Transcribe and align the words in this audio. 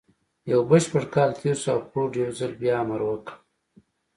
يو 0.51 0.59
بشپړ 0.69 1.03
کال 1.13 1.31
تېر 1.39 1.57
شو 1.61 1.69
او 1.73 1.79
فورډ 1.89 2.11
يو 2.23 2.29
ځل 2.39 2.51
بيا 2.61 2.75
امر 2.83 3.01
وکړ. 3.05 3.33